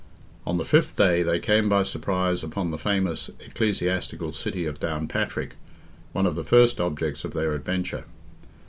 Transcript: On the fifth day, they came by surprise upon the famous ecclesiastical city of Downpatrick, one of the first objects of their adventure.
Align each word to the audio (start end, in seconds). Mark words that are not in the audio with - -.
On 0.47 0.57
the 0.57 0.65
fifth 0.65 0.95
day, 0.97 1.21
they 1.21 1.37
came 1.37 1.69
by 1.69 1.83
surprise 1.83 2.43
upon 2.43 2.71
the 2.71 2.79
famous 2.79 3.29
ecclesiastical 3.39 4.33
city 4.33 4.65
of 4.65 4.79
Downpatrick, 4.79 5.51
one 6.11 6.25
of 6.25 6.33
the 6.33 6.43
first 6.43 6.79
objects 6.79 7.23
of 7.23 7.33
their 7.35 7.53
adventure. 7.53 8.05